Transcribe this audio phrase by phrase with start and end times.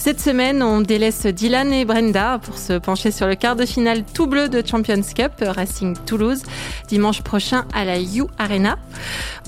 [0.00, 4.02] Cette semaine, on délaisse Dylan et Brenda pour se pencher sur le quart de finale
[4.02, 6.42] tout bleu de Champions Cup Racing Toulouse
[6.88, 8.78] dimanche prochain à la U Arena.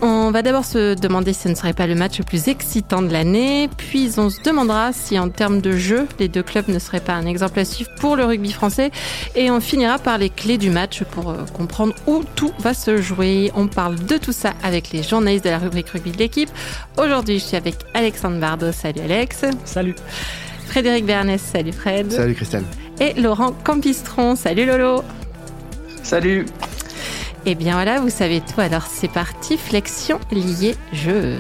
[0.02, 3.00] On va d'abord se demander si ce ne serait pas le match le plus excitant
[3.00, 6.79] de l'année, puis on se demandera si en termes de jeu, les deux clubs ne
[6.79, 8.90] seraient pas un exemple à suivre pour le rugby français
[9.34, 13.00] et on finira par les clés du match pour euh, comprendre où tout va se
[13.00, 13.50] jouer.
[13.57, 16.50] On parle de tout ça avec les journalistes de la rubrique rugby de l'équipe.
[16.98, 18.72] Aujourd'hui, je suis avec Alexandre Bardot.
[18.72, 19.46] Salut Alex.
[19.64, 19.94] Salut.
[20.72, 22.11] Frédéric Bernès, salut Fred.
[22.11, 22.64] Salut Christelle.
[22.99, 25.04] Et Laurent Campistron, salut Lolo.
[26.03, 26.46] Salut.
[27.44, 31.36] Et bien voilà, vous savez tout, alors c'est parti, flexion liée jeu.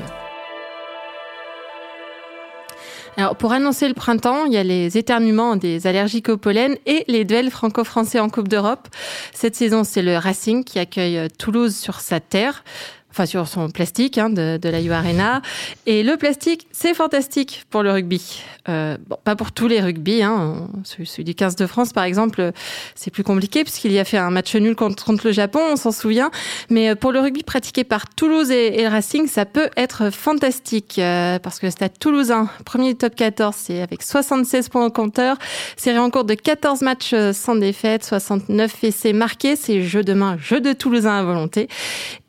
[3.16, 7.06] Alors pour annoncer le printemps, il y a les éternuements des allergiques au pollen et
[7.08, 8.88] les duels franco-français en Coupe d'Europe.
[9.32, 12.64] Cette saison, c'est le Racing qui accueille Toulouse sur sa terre
[13.12, 15.42] enfin sur son plastique hein, de, de, la U Arena.
[15.86, 18.42] Et le plastique, c'est fantastique pour le rugby.
[18.68, 20.22] Euh, bon, pas pour tous les rugby.
[20.22, 20.68] Hein.
[20.84, 22.52] Celui, du 15 de France, par exemple,
[22.94, 25.76] c'est plus compliqué puisqu'il y a fait un match nul contre, contre le Japon, on
[25.76, 26.30] s'en souvient.
[26.70, 30.10] Mais euh, pour le rugby pratiqué par Toulouse et, et le Racing, ça peut être
[30.10, 34.90] fantastique euh, parce que le stade toulousain, premier top 14, c'est avec 76 points au
[34.90, 35.36] compteur.
[35.76, 39.56] Série en cours de 14 matchs euh, sans défaite, 69 essais marqués.
[39.56, 41.68] C'est jeu de main, jeu de Toulousain à volonté.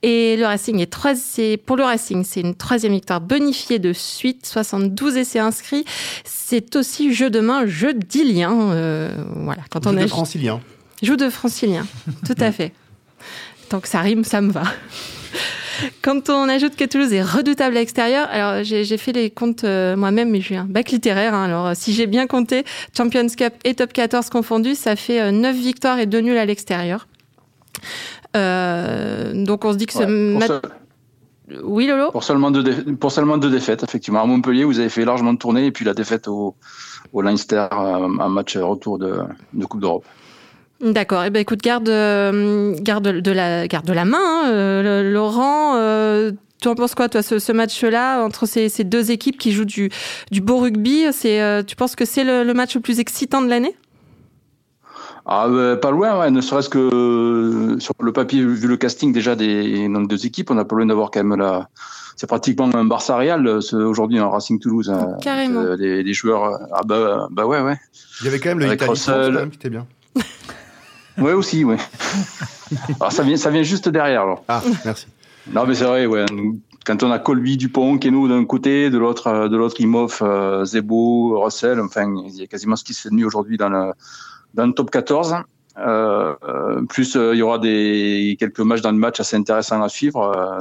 [0.04, 1.14] Et le Racing est trois,
[1.66, 5.86] pour le Racing, c'est une troisième victoire bonifiée de suite, 72 essais inscrits.
[6.26, 8.52] C'est aussi jeu de main, jeu d'ilien.
[8.72, 10.60] Euh, voilà, quand jeu on de francilien.
[11.02, 11.88] Jeu de francilien,
[12.26, 12.74] tout à fait.
[13.70, 14.64] Tant que ça rime, ça me va.
[16.02, 19.96] Quand on ajoute que Toulouse est redoutable à l'extérieur, alors j'ai fait les comptes euh,
[19.96, 21.34] moi-même, mais j'ai un bac littéraire.
[21.34, 22.66] Hein, alors si j'ai bien compté,
[22.96, 26.46] Champions Cup et Top 14 confondus, ça fait euh, 9 victoires et 2 nuls à
[26.46, 27.08] l'extérieur.
[28.36, 30.62] Euh, donc on se dit que Ouais, ce match.
[31.64, 34.22] Oui, Lolo Pour seulement, deux dé- pour seulement deux défaites, effectivement.
[34.22, 36.56] À Montpellier, vous avez fait largement de tournée et puis la défaite au,
[37.12, 39.20] au Leinster, euh, un match retour de,
[39.54, 40.06] de Coupe d'Europe.
[40.82, 41.24] D'accord.
[41.26, 45.76] Eh ben écoute, garde, euh, garde de la, garde de la main, hein, Laurent.
[45.76, 49.52] euh, tu en penses quoi, toi, ce, ce match-là entre ces, ces deux équipes qui
[49.52, 49.92] jouent du,
[50.32, 53.42] du beau rugby C'est, euh, tu penses que c'est le, le match le plus excitant
[53.42, 53.76] de l'année?
[55.26, 59.14] Ah, euh, pas loin, ouais, ne serait-ce que euh, sur le papier, vu le casting
[59.14, 61.70] déjà des deux équipes, on a pas loin d'avoir quand même la.
[62.16, 64.90] C'est pratiquement un Barça Real, euh, aujourd'hui un Racing Toulouse.
[64.90, 65.16] hein.
[65.22, 65.62] Carrément.
[65.62, 66.44] Euh, les, les joueurs.
[66.46, 67.78] euh, Ah, bah, bah ouais, ouais.
[68.22, 69.34] Il y avait quand même le Avec Italie France, quand Russell.
[69.34, 69.88] même, qui était bien.
[71.20, 71.78] Ouais, aussi, ouais.
[73.00, 74.44] Alors, ça vient, ça vient juste derrière, alors.
[74.48, 75.06] Ah, merci.
[75.54, 76.26] Non, mais c'est vrai, ouais.
[76.86, 80.66] Quand on a Colby, Dupont, Keno d'un côté, de l'autre, euh, de l'autre, Imhoff, euh,
[80.66, 83.70] Zebo, Russell, enfin, il y a quasiment ce qui se fait de mieux aujourd'hui dans
[83.70, 83.92] le,
[84.54, 85.36] dans le top 14.
[85.76, 89.82] Euh, euh, plus, euh, il y aura des, quelques matchs dans le match assez intéressants
[89.82, 90.60] à suivre, euh,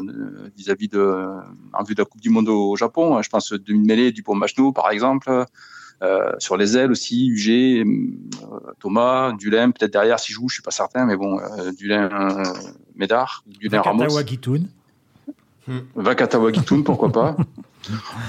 [0.57, 1.27] vis-à-vis de,
[1.75, 3.21] en vue de la Coupe du Monde au Japon.
[3.21, 5.47] Je pense demi-mêlée, Dupont-Machnou, par exemple.
[6.03, 10.63] Euh, sur les ailes aussi, UG, euh, Thomas, Dulin, peut-être derrière s'il joue, je suis
[10.63, 12.45] pas certain, mais bon, euh, Dulin, euh,
[12.97, 14.01] Médard, Dulin Ramos.
[14.01, 14.69] Vakatawa Gitoun.
[15.95, 17.37] Vakatawa Gitoun, pourquoi pas.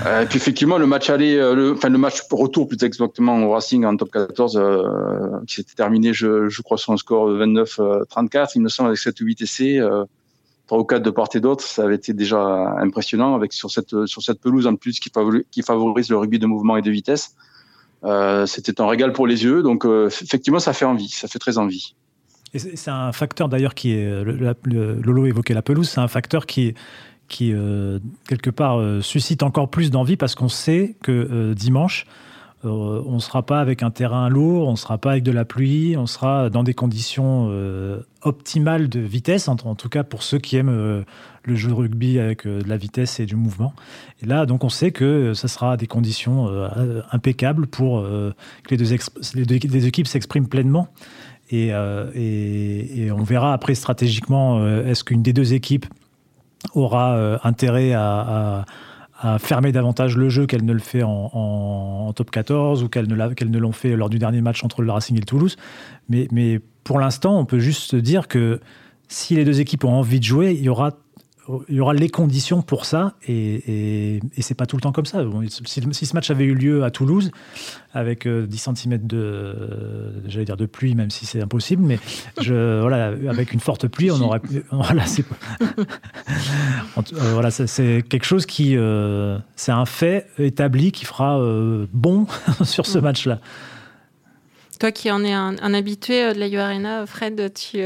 [0.05, 3.51] Euh, et puis effectivement, le match aller, euh, enfin le match retour plus exactement au
[3.51, 8.51] Racing en top 14, euh, qui s'était terminé, je, crois, sur un score de 29-34,
[8.55, 10.03] il me semble, avec 7 ou 8 essais, euh,
[10.67, 12.41] 3 ou 4 de part et d'autre, ça avait été déjà
[12.79, 15.11] impressionnant, avec sur cette, sur cette pelouse en plus qui
[15.63, 17.35] favorise, le rugby de mouvement et de vitesse.
[18.45, 21.95] C'était un régal pour les yeux, donc effectivement, ça fait envie, ça fait très envie.
[22.55, 24.23] C'est un facteur d'ailleurs qui est.
[24.65, 26.75] Lolo évoquait la pelouse, c'est un facteur qui,
[27.27, 32.05] qui euh, quelque part, euh, suscite encore plus d'envie parce qu'on sait que euh, dimanche,
[32.65, 35.43] on ne sera pas avec un terrain lourd, on ne sera pas avec de la
[35.43, 37.51] pluie, on sera dans des conditions
[38.21, 41.03] optimales de vitesse, en, en tout cas pour ceux qui aiment
[41.43, 43.73] le jeu de rugby avec de la vitesse et du mouvement.
[44.21, 46.47] Et là, donc, on sait que ça sera des conditions
[47.11, 48.33] impeccables pour que
[48.69, 50.87] les deux, équipes s'expriment pleinement.
[51.51, 55.87] Et, on verra après stratégiquement, est-ce qu'une des deux équipes
[56.73, 58.65] aura euh, intérêt à,
[59.39, 63.51] fermer davantage le jeu qu'elle ne le fait en, top 14 ou qu'elle ne, qu'elle
[63.51, 65.55] ne l'ont fait lors du dernier match entre le Racing et le Toulouse.
[66.09, 68.59] Mais, mais pour l'instant, on peut juste dire que
[69.07, 70.91] si les deux équipes ont envie de jouer, il y aura
[71.67, 74.93] il y aura les conditions pour ça et, et, et c'est pas tout le temps
[74.93, 75.23] comme ça.
[75.23, 77.31] Bon, Si, si ce match avait eu lieu à Toulouse
[77.93, 81.99] avec euh, 10 cm de, euh, j'allais dire de pluie, même si c'est impossible, mais
[82.41, 84.41] je, voilà, avec une forte pluie, on aurait
[84.71, 85.25] voilà, c'est
[85.61, 87.01] euh,
[87.33, 92.25] voilà, c'est quelque chose qui, euh, c'est un fait établi qui fera euh, bon
[92.63, 93.39] sur ce match-là.
[94.83, 97.77] Toi qui en es un, habitué de la U Arena, Fred, tu,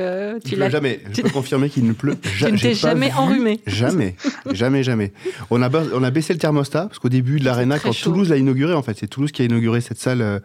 [0.44, 1.00] tu l'as jamais.
[1.14, 2.58] Je peux confirmer qu'il ne pleut jamais.
[2.58, 3.60] Tu ne t'es jamais enrhumé.
[3.68, 4.16] Jamais,
[4.52, 5.14] jamais, jamais.
[5.52, 8.38] On a, on a baissé le thermostat parce qu'au début de l'Arena, quand Toulouse l'a
[8.38, 10.42] inauguré, en fait, c'est Toulouse qui a inauguré cette salle.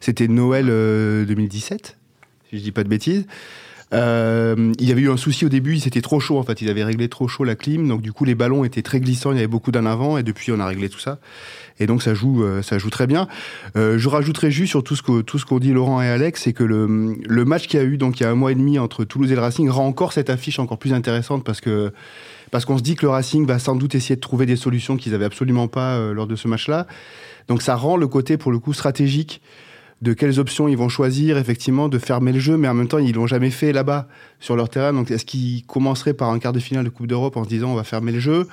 [0.00, 1.96] C'était Noël 2017,
[2.50, 3.24] si je dis pas de bêtises.
[3.92, 6.68] Euh, il y avait eu un souci au début, c'était trop chaud en fait, ils
[6.68, 9.36] avaient réglé trop chaud la clim, donc du coup les ballons étaient très glissants, il
[9.36, 11.18] y avait beaucoup d'en avant, et depuis on a réglé tout ça.
[11.78, 13.28] Et donc ça joue, euh, ça joue très bien.
[13.76, 16.42] Euh, je rajouterai juste sur tout ce que tout ce qu'ont dit Laurent et Alex,
[16.42, 18.50] c'est que le, le match qu'il y a eu donc il y a un mois
[18.50, 21.60] et demi entre Toulouse et le Racing rend encore cette affiche encore plus intéressante parce
[21.60, 21.92] que
[22.50, 24.96] parce qu'on se dit que le Racing va sans doute essayer de trouver des solutions
[24.96, 26.86] qu'ils avaient absolument pas lors de ce match-là.
[27.48, 29.40] Donc ça rend le côté pour le coup stratégique
[30.06, 32.98] de quelles options ils vont choisir, effectivement, de fermer le jeu, mais en même temps,
[32.98, 34.06] ils l'ont jamais fait là-bas,
[34.38, 34.92] sur leur terrain.
[34.92, 37.70] Donc, est-ce qu'ils commenceraient par un quart de finale de Coupe d'Europe en se disant
[37.70, 38.46] on va fermer le jeu?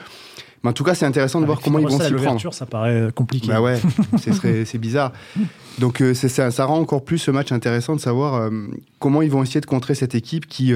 [0.64, 2.54] Mais en tout cas, c'est intéressant de voir comment ils vont s'y prendre.
[2.54, 3.50] ça paraît euh, compliqué.
[3.50, 3.80] Bah ouais,
[4.18, 5.12] c'est bizarre.
[5.78, 8.50] Donc euh, ça, ça, rend encore plus ce match intéressant de savoir euh,
[8.98, 10.74] comment ils vont essayer de contrer cette équipe qui,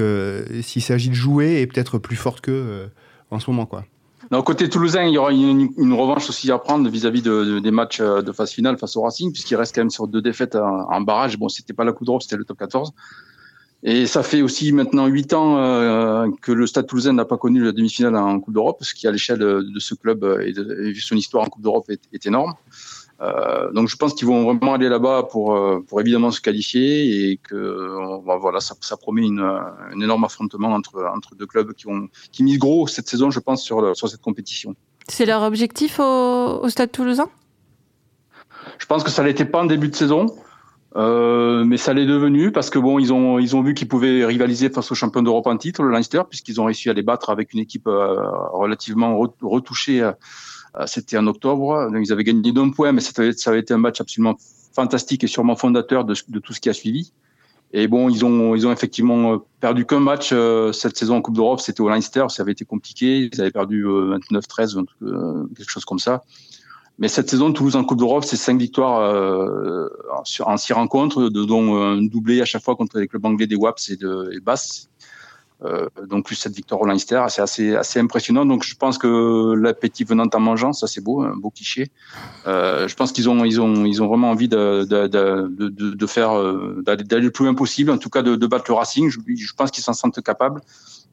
[0.62, 2.88] s'il s'agit de jouer, est peut-être plus forte qu'eux
[3.30, 3.84] en ce moment, quoi.
[4.30, 8.00] Non, côté toulousain, il y aura une, revanche aussi à prendre vis-à-vis de, des matchs
[8.00, 11.00] euh, de phase finale face au Racing, puisqu'il reste quand même sur deux défaites en,
[11.00, 11.38] barrage.
[11.38, 12.92] Bon, c'était pas la Coupe d'Europe, c'était le top 14.
[13.84, 17.64] Et ça fait aussi maintenant huit ans euh, que le Stade Toulousain n'a pas connu
[17.64, 21.16] la demi-finale en Coupe d'Europe, ce qui à l'échelle de, ce club et, de, son
[21.16, 22.54] histoire en Coupe d'Europe est, énorme.
[23.20, 27.30] Euh, donc je pense qu'ils vont vraiment aller là-bas pour, euh, pour évidemment se qualifier
[27.30, 27.90] et que
[28.22, 32.44] voilà, ça, ça promet une, un énorme affrontement entre, entre deux clubs qui, ont, qui
[32.44, 34.74] misent gros cette saison, je pense, sur, sur cette compétition.
[35.08, 37.28] C'est leur objectif au, au Stade toulousain?
[38.78, 40.26] Je pense que ça l'était pas en début de saison.
[40.96, 44.24] Euh, mais ça l'est devenu parce que bon, ils ont ils ont vu qu'ils pouvaient
[44.24, 47.28] rivaliser face aux champions d'Europe en titre, le Leinster, puisqu'ils ont réussi à les battre
[47.28, 48.16] avec une équipe euh,
[48.52, 50.12] relativement retouchée euh, euh,
[50.86, 51.90] c'était en octobre.
[51.90, 53.12] Donc, ils avaient gagné d'un point, mais ça
[53.50, 54.36] avait été un match absolument
[54.72, 57.12] fantastique et sûrement fondateur de, tout ce qui a suivi.
[57.72, 61.60] Et bon, ils ont, effectivement euh, perdu qu'un match euh, cette saison en Coupe d'Europe.
[61.60, 63.28] C'était au Leinster, ça avait été compliqué.
[63.30, 64.84] Ils avaient perdu 29-13,
[65.56, 66.22] quelque chose comme ça.
[66.98, 69.02] Mais cette saison, Toulouse en Coupe d'Europe, c'est cinq victoires
[70.40, 73.90] en six rencontres, dont un doublé à chaque fois contre les clubs anglais des WAPS
[73.90, 74.88] et de et.
[75.64, 78.46] Euh, donc plus cette victoire au Leinster, c'est assez assez impressionnant.
[78.46, 81.90] Donc je pense que l'appétit venant en mangeant, ça c'est beau, un beau cliché.
[82.46, 86.06] Euh, je pense qu'ils ont ils ont ils ont vraiment envie de de de, de,
[86.06, 89.10] faire euh, d'aller le plus loin possible, en tout cas de, de battre le Racing.
[89.10, 90.60] Je, je pense qu'ils s'en sentent capables.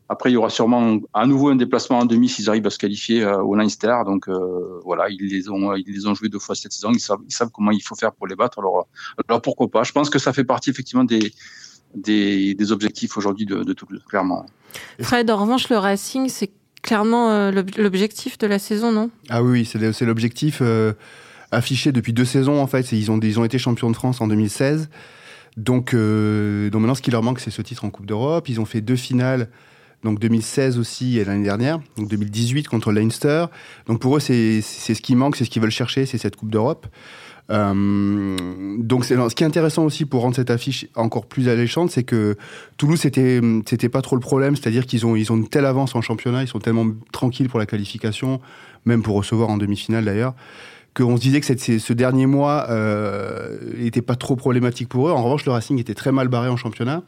[0.07, 2.77] Après, il y aura sûrement à nouveau un déplacement en demi s'ils arrivent à se
[2.77, 3.95] qualifier au Leinster.
[4.06, 6.91] Donc euh, voilà, ils les ont ils les ont joués deux fois cette saison.
[6.91, 8.59] Ils savent, ils savent comment il faut faire pour les battre.
[8.59, 8.88] Alors,
[9.27, 11.33] alors pourquoi pas Je pense que ça fait partie effectivement des
[11.95, 14.45] des, objectifs aujourd'hui de, de Toulouse, clairement.
[15.01, 16.51] Fred, en revanche, le Racing, c'est
[16.81, 19.09] clairement euh, l'objectif de la saison, non?
[19.30, 20.94] Ah oui, c'est l'objectif euh,
[21.51, 22.92] affiché depuis deux saisons, en fait.
[22.92, 24.89] Ils ont, ils ont été champions de France en 2016.
[25.57, 28.50] Donc, euh, donc maintenant, ce qui leur manque, c'est ce titre en Coupe d'Europe.
[28.50, 29.50] Ils ont fait deux finales,
[30.03, 33.45] donc 2016 aussi et l'année dernière, donc 2018 contre Leinster.
[33.88, 36.51] Donc pour eux, c'est ce qui manque, c'est ce qu'ils veulent chercher, c'est cette Coupe
[36.51, 36.88] d'Europe.
[37.51, 38.36] Euh,
[38.80, 42.38] donc ce qui est intéressant aussi pour rendre cette affiche encore plus alléchante, c'est que
[42.77, 45.94] Toulouse c'était c'était pas trop le problème, c'est-à-dire qu'ils ont ils ont une telle avance
[45.95, 48.42] en championnat, ils sont tellement tranquilles pour la qualification,
[48.86, 50.33] même pour recevoir en demi-finale d'ailleurs
[50.95, 52.62] qu'on se disait que ce dernier mois
[53.77, 55.12] n'était euh, pas trop problématique pour eux.
[55.12, 57.03] En revanche, le Racing était très mal barré en championnat.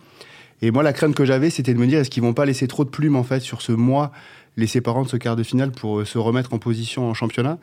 [0.61, 2.67] Et moi, la crainte que j'avais, c'était de me dire est-ce qu'ils vont pas laisser
[2.67, 4.11] trop de plumes en fait sur ce mois
[4.57, 7.59] les séparant de ce quart de finale pour euh, se remettre en position en championnat?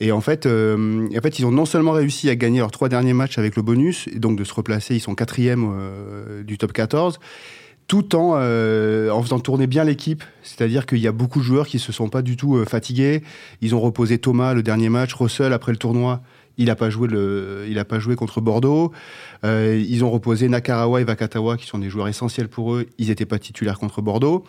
[0.00, 2.88] Et en fait, euh, en fait, ils ont non seulement réussi à gagner leurs trois
[2.88, 6.56] derniers matchs avec le bonus, et donc de se replacer, ils sont quatrième euh, du
[6.56, 7.20] top 14,
[7.86, 10.24] tout en, euh, en faisant tourner bien l'équipe.
[10.42, 13.22] C'est-à-dire qu'il y a beaucoup de joueurs qui se sont pas du tout fatigués.
[13.60, 16.22] Ils ont reposé Thomas le dernier match, Russell après le tournoi.
[16.58, 18.92] Il n'a pas joué le, il a pas joué contre Bordeaux.
[19.44, 22.86] Euh, ils ont reposé Nakarawa et Vakatawa, qui sont des joueurs essentiels pour eux.
[22.98, 24.44] Ils n'étaient pas titulaires contre Bordeaux.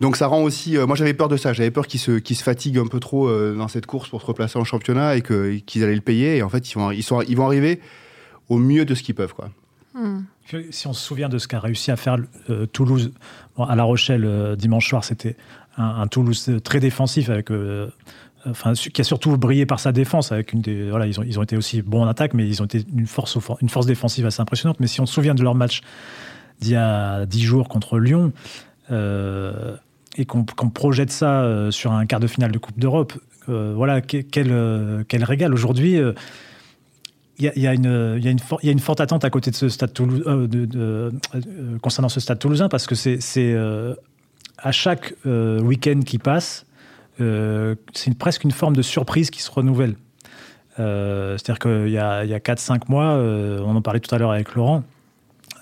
[0.00, 0.76] Donc ça rend aussi.
[0.76, 1.52] Euh, moi, j'avais peur de ça.
[1.52, 4.20] J'avais peur qu'ils se, qu'ils se fatiguent un peu trop euh, dans cette course pour
[4.20, 6.36] se replacer en championnat et que, qu'ils allaient le payer.
[6.38, 7.80] Et en fait, ils, vont, ils, sont, ils vont arriver
[8.48, 9.50] au mieux de ce qu'ils peuvent, quoi.
[9.94, 10.22] Hmm.
[10.70, 12.18] Si on se souvient de ce qu'a réussi à faire
[12.72, 13.12] Toulouse
[13.56, 15.36] à La Rochelle dimanche soir, c'était
[15.78, 17.48] un, un, Toulouse très défensif avec
[18.92, 20.32] qui a surtout brillé par sa défense.
[20.32, 22.66] Avec une voilà, ils ont, ils ont été aussi bons en attaque, mais ils ont
[22.66, 24.80] été une force, une force défensive assez impressionnante.
[24.80, 25.80] Mais si on se souvient de leur match
[26.60, 28.32] d'il y a dix jours contre Lyon,
[28.90, 29.76] euh,
[30.16, 33.14] et qu'on projette ça euh, sur un quart de finale de Coupe d'Europe,
[33.48, 35.52] euh, voilà, quel, quel, régal.
[35.52, 35.98] Aujourd'hui,
[37.38, 37.72] il y, y, y a
[38.70, 40.22] une forte attente à côté de ce stade Toulouse,
[41.82, 43.56] concernant ce stade toulousain, parce que c'est
[44.58, 46.73] à chaque week-end qui passe, euh,
[47.18, 49.96] c'est presque une forme de surprise qui se renouvelle.
[50.78, 54.32] Euh, c'est-à-dire qu'il y a, a 4-5 mois, euh, on en parlait tout à l'heure
[54.32, 54.82] avec Laurent,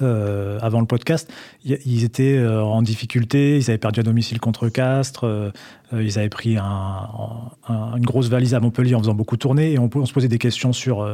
[0.00, 1.30] euh, avant le podcast,
[1.64, 5.50] ils étaient euh, en difficulté, ils avaient perdu à domicile contre Castres, euh,
[5.92, 10.12] ils avaient pris une grosse valise à Montpellier en faisant beaucoup tourner, et on, se
[10.12, 11.06] posait des questions sur,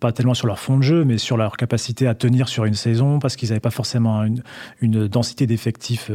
[0.00, 2.74] pas tellement sur leur fond de jeu, mais sur leur capacité à tenir sur une
[2.74, 4.24] saison, parce qu'ils n'avaient pas forcément
[4.80, 6.10] une, densité d'effectifs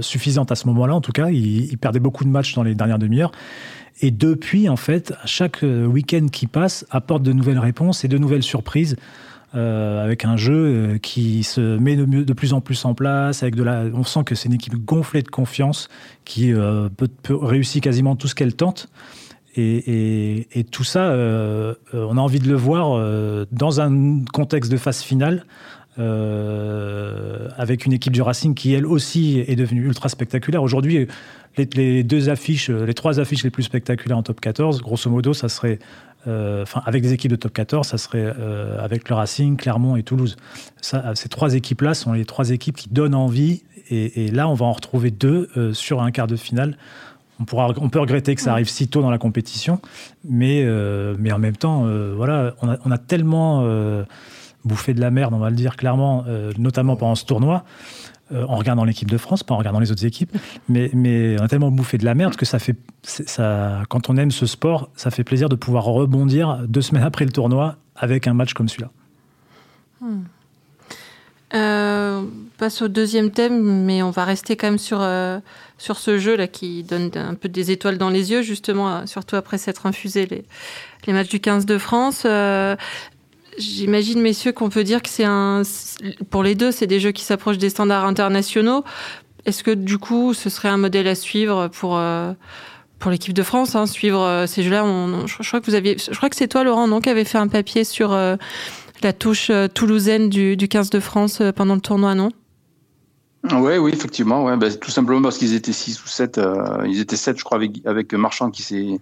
[0.00, 2.98] suffisante à ce moment-là, en tout cas, ils, perdaient beaucoup de matchs dans les dernières
[2.98, 3.32] demi-heures.
[4.00, 8.42] Et depuis, en fait, chaque week-end qui passe apporte de nouvelles réponses et de nouvelles
[8.42, 8.96] surprises.
[9.54, 13.42] Euh, avec un jeu euh, qui se met de, plus en plus en place.
[13.42, 15.88] Avec de la, on sent que c'est une équipe gonflée de confiance
[16.26, 16.90] qui euh,
[17.30, 18.88] réussit quasiment tout ce qu'elle tente.
[19.56, 21.12] Et, tout ça,
[21.92, 25.44] on a envie de le voir dans un contexte de phase finale.
[25.96, 30.62] avec une équipe du Racing qui elle aussi est devenue ultra spectaculaire.
[30.62, 31.08] Aujourd'hui,
[31.56, 35.48] les, deux affiches, les trois affiches les plus spectaculaires en top 14, grosso modo, ça
[35.48, 35.80] serait
[36.26, 39.96] euh, enfin avec des équipes de top 14, ça serait euh, avec le Racing, Clermont
[39.96, 40.36] et Toulouse.
[40.80, 43.62] Ces trois équipes-là sont les trois équipes qui donnent envie.
[43.90, 46.76] Et, là, on va en retrouver deux euh, sur un quart de finale.
[47.40, 49.80] On, peut regretter que ça arrive si tôt dans la compétition,
[50.28, 50.66] mais,
[51.18, 53.64] mais en même temps, voilà, on a, tellement
[54.64, 56.24] bouffé de la merde, on va le dire clairement,
[56.58, 57.64] notamment pendant ce tournoi.
[58.30, 60.36] Euh, en regardant l'équipe de France, pas en regardant les autres équipes,
[60.68, 64.18] mais, mais on a tellement bouffé de la merde que ça fait, ça, quand on
[64.18, 68.26] aime ce sport, ça fait plaisir de pouvoir rebondir deux semaines après le tournoi avec
[68.26, 68.90] un match comme celui-là.
[70.02, 70.24] Hmm.
[71.54, 72.22] Euh,
[72.58, 75.38] passe au deuxième thème, mais on va rester quand même sur, euh,
[75.78, 79.56] sur ce jeu-là qui donne un peu des étoiles dans les yeux, justement, surtout après
[79.56, 80.44] s'être infusé les,
[81.06, 82.26] les matchs du 15 de France.
[83.58, 85.62] J'imagine, messieurs, qu'on peut dire que c'est un.
[86.30, 88.84] Pour les deux, c'est des jeux qui s'approchent des standards internationaux.
[89.46, 92.32] Est-ce que du coup, ce serait un modèle à suivre pour euh,
[93.00, 94.84] pour l'équipe de France, hein, suivre euh, ces jeux-là?
[95.26, 97.38] Je, crois que vous aviez, je crois que c'est toi, Laurent, non, qui avait fait
[97.38, 98.36] un papier sur euh,
[99.02, 102.30] la touche toulousaine du, du 15 de France pendant le tournoi, non?
[103.52, 104.56] Oui, oui, effectivement.
[104.56, 106.40] Bah, tout simplement parce qu'ils étaient 6 ou 7.
[106.86, 108.98] ils étaient 7, je crois, avec, Marchand qui s'est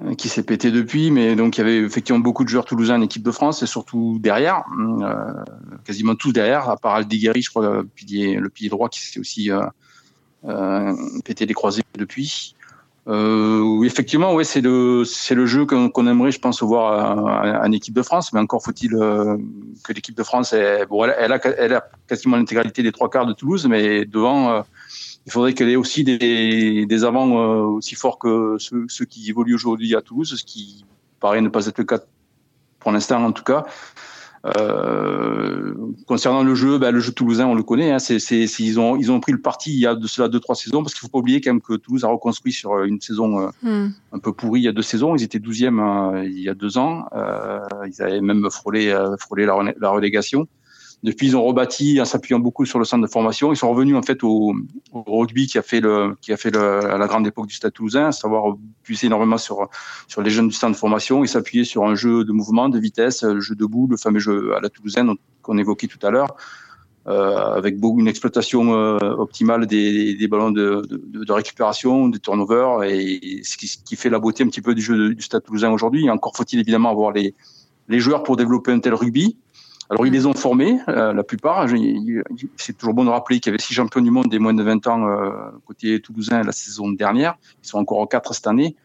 [0.00, 2.98] euh, qui s'est pété depuis, mais donc il y avait effectivement beaucoup de joueurs toulousains
[2.98, 5.44] en équipe de France et surtout derrière, euh,
[5.84, 9.20] quasiment tous derrière, à part Aldigueri, je crois, le pilier, le pilier droit qui s'est
[9.20, 9.60] aussi euh,
[10.46, 10.94] euh,
[11.26, 12.54] pété les croisés depuis.
[13.08, 17.94] Euh, effectivement, ouais, c'est le c'est le jeu qu'on aimerait, je pense, voir en équipe
[17.94, 21.84] de France, mais encore faut-il que l'équipe de France, est, bon, elle, a, elle a
[22.06, 24.64] quasiment l'intégralité des trois quarts de Toulouse, mais devant
[25.26, 29.28] il faudrait qu'elle ait aussi des, des avants euh, aussi forts que ceux, ceux qui
[29.28, 30.84] évoluent aujourd'hui à Toulouse, ce qui
[31.20, 32.00] paraît ne pas être le cas
[32.80, 33.64] pour l'instant en tout cas.
[34.44, 35.74] Euh,
[36.06, 37.92] concernant le jeu, ben, le jeu toulousain, on le connaît.
[37.92, 40.28] Hein, c'est, c'est, ils, ont, ils ont pris le parti il y a de cela
[40.28, 42.82] deux trois saisons, parce qu'il faut pas oublier quand même que Toulouse a reconstruit sur
[42.82, 43.92] une saison euh, hmm.
[44.12, 45.14] un peu pourrie il y a deux saisons.
[45.14, 47.06] Ils étaient 12e euh, il y a deux ans.
[47.14, 50.48] Euh, ils avaient même frôlé, frôlé la, la relégation.
[51.02, 53.52] Depuis, ils ont rebâti en s'appuyant beaucoup sur le centre de formation.
[53.52, 54.54] Ils sont revenus en fait au,
[54.92, 58.54] rugby qui a fait la grande époque du Stade Toulousain, à savoir
[58.84, 59.68] puiser énormément sur
[60.18, 63.24] les jeunes du centre de formation et s'appuyer sur un jeu de mouvement, de vitesse,
[63.24, 66.36] le jeu debout, le fameux jeu à la Toulousaine qu'on évoquait tout à l'heure.
[67.08, 73.96] Euh, avec une exploitation euh, optimale des, ballons de, récupération, des turnovers, et ce qui,
[73.96, 76.08] fait la beauté un petit peu du jeu du Stade Toulousain aujourd'hui.
[76.10, 77.34] Encore faut-il évidemment avoir les
[77.88, 79.36] joueurs pour développer un tel rugby.
[79.90, 81.68] Alors, ils les ont formés, euh, la plupart.
[82.56, 84.62] C'est toujours bon de rappeler qu'il y avait six champions du monde des moins de
[84.62, 85.30] 20 ans euh,
[85.66, 87.36] côté toulousain la saison dernière.
[87.62, 88.76] Ils sont encore quatre cette année,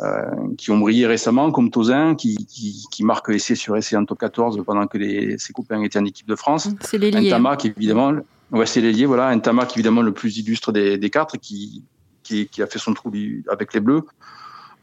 [0.00, 0.22] euh,
[0.56, 4.18] qui ont brillé récemment, comme Tozin, qui, qui, qui, marque essai sur essai en top
[4.18, 6.68] 14 pendant que les, ses copains étaient en équipe de France.
[6.80, 7.30] C'est l'ailier.
[7.30, 8.14] Tama, qui évidemment,
[8.52, 9.28] ouais, c'est l'ailier, voilà.
[9.28, 9.40] Un
[9.74, 11.84] évidemment le plus illustre des, des quatre, qui,
[12.22, 13.12] qui, qui a fait son trou
[13.50, 14.04] avec les Bleus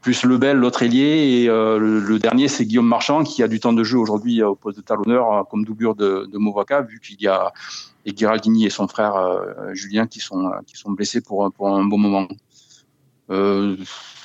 [0.08, 3.74] plus Lebel, l'autre ailier, et euh, le, dernier, c'est Guillaume Marchand, qui a du temps
[3.74, 7.22] de jeu aujourd'hui au poste de talonneur euh, comme doublure de, de Movaca, vu qu'il
[7.22, 7.52] y a
[8.06, 11.84] et Giraldini et son frère euh, Julien qui sont qui sont blessés pour pour un
[11.84, 12.26] bon moment.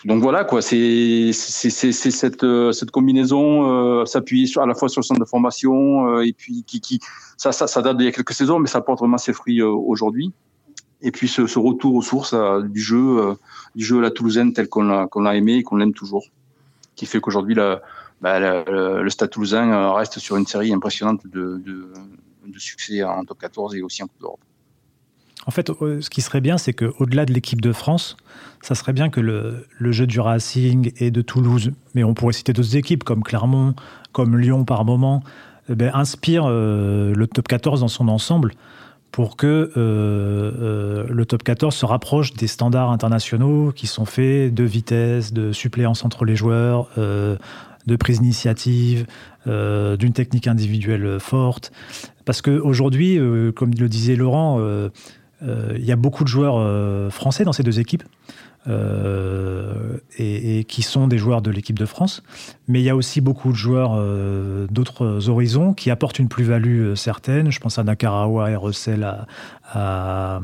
[0.04, 5.18] donc voilà quoi, c'est cette cette combinaison s'appuyer sur à la fois sur le centre
[5.18, 7.00] de formation et puis qui qui
[7.36, 9.60] ça ça ça date d'il y a quelques saisons, mais ça porte vraiment ses fruits
[9.60, 10.32] aujourd'hui
[11.02, 13.34] et puis ce, retour aux sources euh, du jeu, euh,
[13.74, 16.26] du jeu à la Toulousaine tel qu'on l'a aimé et qu'on l'aime toujours,
[16.94, 17.56] qui fait qu'aujourd'hui
[18.20, 21.60] bah, le, Stade Toulousain euh, reste sur une série impressionnante de,
[22.56, 24.40] succès en top 14 et aussi en Coupe d'Europe.
[25.46, 28.16] En fait, ce qui serait bien, c'est qu'au-delà de l'équipe de France,
[28.62, 32.34] ça serait bien que le, le, jeu du Racing et de Toulouse, mais on pourrait
[32.34, 33.74] citer d'autres équipes comme Clermont,
[34.12, 35.24] comme Lyon par moment,
[35.68, 38.52] eh ben, inspire le top 14 dans son ensemble
[39.12, 44.52] pour que euh, euh, le top 14 se rapproche des standards internationaux qui sont faits
[44.52, 47.36] de vitesse, de suppléance entre les joueurs, euh,
[47.86, 49.06] de prise d'initiative,
[49.44, 51.72] d'une technique individuelle forte.
[52.24, 53.18] Parce qu'aujourd'hui,
[53.56, 54.60] comme le disait Laurent,
[55.40, 58.04] il y a beaucoup de joueurs français dans ces deux équipes.
[58.68, 62.22] Euh, et, qui sont des joueurs de l'équipe de France.
[62.68, 66.82] Mais il y a aussi beaucoup de joueurs euh, d'autres horizons qui apportent une plus-value
[66.82, 67.50] euh, certaine.
[67.50, 69.04] Je pense à Nakarawa et Russell
[69.74, 70.40] à,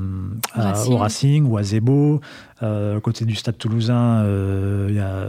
[0.89, 2.21] au Racing ou à Zebo.
[3.03, 4.25] côté du Stade Toulousain,
[4.89, 5.27] il y a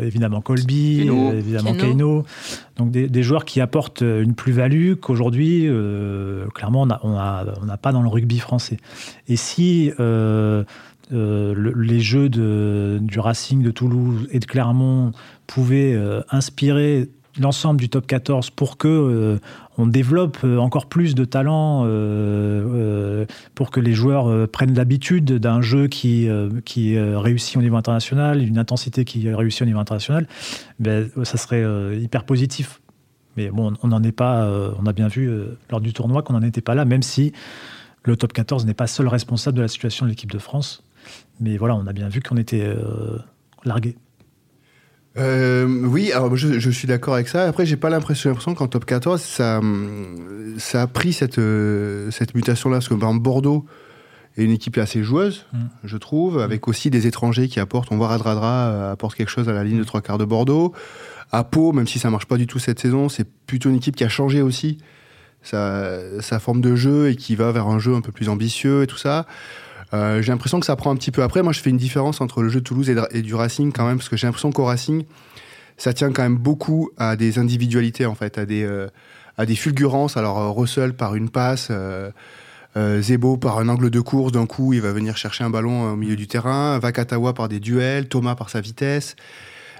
[0.00, 2.24] évidemment Colby, évidemment Keino.
[2.76, 5.68] Donc des, joueurs qui apportent une plus-value qu'aujourd'hui,
[6.54, 8.76] clairement, on n'a pas dans le rugby français.
[9.28, 9.90] Et si
[11.12, 15.12] euh, les jeux du Racing de Toulouse et de Clermont
[15.46, 19.38] pouvaient euh, inspirer l'ensemble du top 14 pour que euh,
[19.78, 21.84] on développe encore plus de talent,
[23.54, 26.28] pour que les joueurs prennent l'habitude d'un jeu qui,
[26.66, 30.26] qui réussit au niveau international, une intensité qui réussit au niveau international,
[30.80, 31.64] ben, ça serait
[31.98, 32.82] hyper positif.
[33.38, 35.30] Mais bon, on n'en est pas, on a bien vu
[35.70, 37.32] lors du tournoi qu'on n'en était pas là, même si
[38.04, 40.82] le top 14 n'est pas seul responsable de la situation de l'équipe de France.
[41.40, 43.18] Mais voilà, on a bien vu qu'on était euh,
[43.64, 43.96] largué.
[45.16, 47.48] Euh, oui, alors je, suis d'accord avec ça.
[47.48, 49.60] Après, j'ai pas l'impression, qu'en top 14, ça,
[50.58, 52.76] ça a pris cette, euh, cette mutation-là.
[52.76, 53.66] Parce que par exemple, Bordeaux
[54.36, 55.58] est une équipe assez joueuse, mm.
[55.84, 57.90] je trouve, avec aussi des étrangers qui apportent.
[57.90, 60.72] On voit Radradra apporte quelque chose à la ligne de trois quarts de Bordeaux.
[61.32, 63.96] À Pau, même si ça marche pas du tout cette saison, c'est plutôt une équipe
[63.96, 64.78] qui a changé aussi
[65.42, 68.82] sa, sa forme de jeu et qui va vers un jeu un peu plus ambitieux
[68.82, 69.26] et tout ça.
[69.92, 71.42] Euh, j'ai l'impression que ça prend un petit peu après.
[71.42, 73.98] Moi, je fais une différence entre le jeu de Toulouse et, du Racing quand même,
[73.98, 75.04] parce que j'ai l'impression qu'au Racing,
[75.76, 78.88] ça tient quand même beaucoup à des individualités, en fait, à des, euh,
[79.56, 80.16] fulgurances.
[80.16, 81.72] Alors, euh, Russell par une passe,
[82.76, 85.96] Zebo par un angle de course, d'un coup, il va venir chercher un ballon au
[85.96, 89.16] milieu du terrain, Vakatawa par des duels, Thomas par sa vitesse.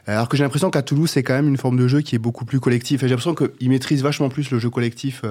[0.07, 2.19] Alors que j'ai l'impression qu'à Toulouse, c'est quand même une forme de jeu qui est
[2.19, 3.03] beaucoup plus collectif.
[3.03, 5.23] J'ai l'impression qu'ils maîtrisent vachement plus le jeu collectif,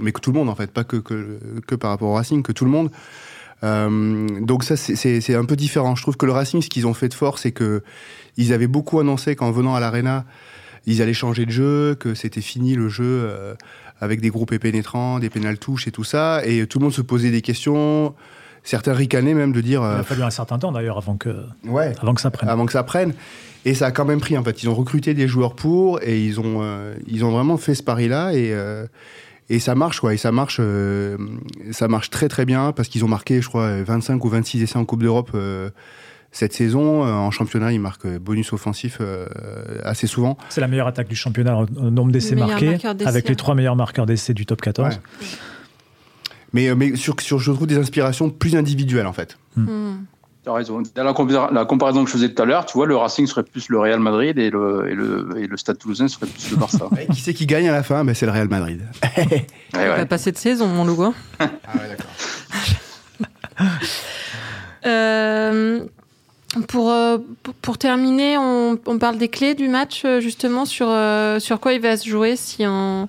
[0.00, 2.52] mais que tout le monde, en fait, pas que, que, par rapport au Racing, que
[2.52, 2.90] tout le monde.
[3.62, 5.94] Euh, donc ça, c'est un peu différent.
[5.94, 7.82] Je trouve que le Racing, ce qu'ils ont fait de fort, c'est que
[8.36, 10.24] ils avaient beaucoup annoncé qu'en venant à l'Arena,
[10.86, 13.54] ils allaient changer de jeu, que c'était fini le jeu euh,
[14.00, 16.44] avec des groupes pénétrants, des pénales touches et tout ça.
[16.46, 18.14] Et tout le monde se posait des questions.
[18.62, 19.80] Certains ricanaient même de dire.
[19.80, 22.48] Il a euh, fallu un certain temps d'ailleurs avant que, ouais, avant que ça prenne.
[22.48, 23.14] Avant que ça prenne.
[23.66, 24.38] Et ça a quand même pris.
[24.38, 26.62] En fait, ils ont recruté des joueurs pour et ils ont,
[27.06, 28.32] ils ont vraiment fait ce pari-là.
[28.32, 28.54] Et,
[29.50, 30.14] et ça marche, quoi.
[30.14, 31.18] Et ça marche, euh,
[31.72, 34.76] ça marche très très bien parce qu'ils ont marqué, je crois, 25 ou 26 essais
[34.76, 35.70] en Coupe d'Europe euh,
[36.30, 37.04] cette saison.
[37.04, 39.00] Euh, en championnat, ils marquent bonus offensif
[39.82, 40.38] assez souvent.
[40.50, 44.06] C'est la meilleure attaque du championnat au nombre d'essais marqués, avec les trois meilleurs marqueurs
[44.06, 45.00] d'essais du top 14.
[46.52, 49.36] Mais, mais sur, sur, je trouve des inspirations plus individuelles, en fait.
[49.56, 49.62] Hmm.
[49.62, 50.04] Hmm.
[50.42, 50.82] Tu as raison.
[50.94, 53.68] Dans la, comparaison que je faisais tout à l'heure, tu vois, le Racing serait plus
[53.68, 56.88] le Real Madrid et le, et le, et le Stade Toulousain serait plus le Barça.
[57.12, 58.04] qui c'est qui gagne à la fin?
[58.04, 58.80] Ben, C'est le Real Madrid.
[59.74, 60.88] Il va passer de saison, mon.
[61.04, 61.14] Hein.
[61.38, 62.10] ah ouais, d'accord.
[64.86, 65.80] euh,
[66.68, 67.18] pour, euh,
[67.60, 71.74] pour terminer, on, on, parle des clés du match, euh, justement, sur, euh, sur quoi
[71.74, 73.08] il va se jouer si on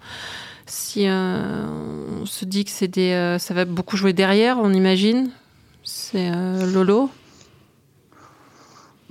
[0.68, 5.32] si on se dit que c'est des, ça va beaucoup jouer derrière, on imagine
[5.84, 7.10] c'est euh, Lolo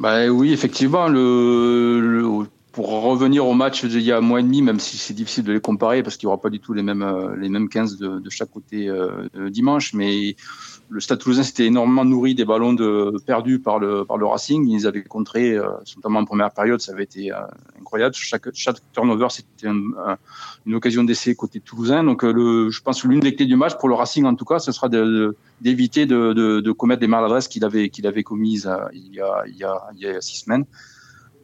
[0.01, 1.09] bah, Oui, effectivement.
[1.09, 5.15] Le, pour revenir au match d'il y a un mois et demi, même si c'est
[5.15, 7.49] difficile de les comparer parce qu'il n'y aura pas du tout les mêmes, euh, les
[7.49, 10.37] mêmes 15 de, de chaque côté euh, dimanche, mais
[10.91, 12.75] le Stade Toulousain s'était énormément nourri des ballons
[13.25, 14.69] perdus par le, par le Racing.
[14.69, 17.37] Ils avaient contré, euh, notamment en première période, ça avait été euh,
[17.79, 18.15] incroyable.
[18.17, 22.03] Chaque, chaque turnover, c'était une occasion d'essai côté toulousain.
[22.03, 24.45] Donc, euh, je pense que l'une des clés du match pour le Racing, en tout
[24.45, 24.89] cas, ce sera
[25.61, 30.07] d'éviter de, commettre des maladresses qu'il avait, qu'il avait commises il, y a, il, y
[30.07, 30.65] a, six semaines.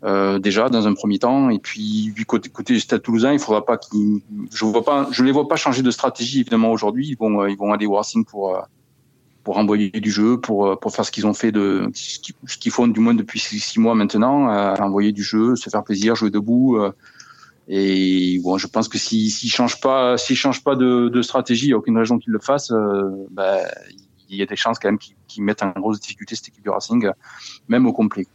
[0.05, 3.39] Euh, déjà dans un premier temps et puis du côté côté du Stade Toulousain il
[3.39, 4.21] faudra pas qu'ils
[4.53, 7.57] je vois pas je les vois pas changer de stratégie évidemment aujourd'hui ils vont ils
[7.57, 8.63] vont aller au Racing pour
[9.47, 12.73] pour envoyer du jeu, pour, euh, pour faire ce qu'ils ont fait de ce qu'ils
[12.73, 14.49] font du moins depuis six, mois maintenant,
[14.81, 16.79] envoyer du jeu, se faire plaisir, jouer debout.
[16.79, 16.91] Euh,
[17.69, 21.75] et bon, je pense que s'ils si, changent pas, changent pas de, stratégie, il n'y
[21.75, 22.73] a aucune raison qu'ils le fassent.
[22.73, 23.61] Euh, ben,
[24.29, 26.71] il y a des chances quand même qu'ils mettent en grosse difficulté cette équipe du
[26.71, 27.09] Racing,
[27.69, 28.27] même au complet.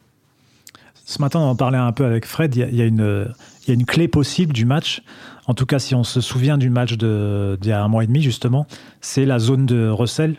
[1.04, 2.56] Ce matin, on en parlait un peu avec Fred.
[2.56, 5.04] Il y a, il y a une, il y a une clé possible du match.
[5.46, 8.08] En tout cas, si on se souvient du match d'il y a un mois et
[8.08, 8.66] demi, justement,
[9.02, 10.38] c'est la zone de Russell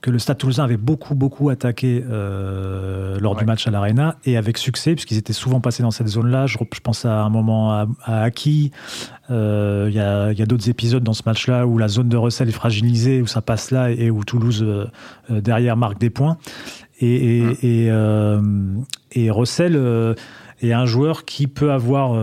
[0.00, 4.38] que le Stade Toulousain avait beaucoup, beaucoup attaqué euh, lors du match à l'Arena et
[4.38, 6.46] avec succès, puisqu'ils étaient souvent passés dans cette zone-là.
[6.46, 8.70] Je, pense à un moment à, à Aki.
[9.30, 12.16] Euh, il y a, y a d'autres épisodes dans ce match-là où la zone de
[12.16, 14.86] recel est fragilisée, où ça passe là et où Toulouse, euh,
[15.28, 16.38] derrière, marque des points.
[17.00, 18.84] Et, et, mm.
[19.12, 20.16] et, Russell
[20.60, 22.14] est un joueur qui peut avoir.